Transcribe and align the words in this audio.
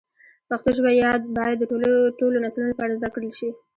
پښتو 0.49 0.69
ژبه 0.77 0.91
باید 1.37 1.57
د 1.59 1.63
ټولو 2.21 2.37
نسلونو 2.43 2.71
لپاره 2.71 2.97
زده 2.99 3.09
کړل 3.15 3.31
شي. 3.39 3.49